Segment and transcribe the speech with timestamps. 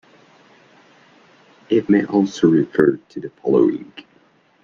[1.69, 3.93] It may also refer to the following.